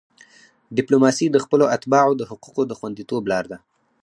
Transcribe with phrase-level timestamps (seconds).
[0.77, 3.57] ډیپلوماسي د خپلو اتباعو د حقوقو د خوندیتوب لار ده.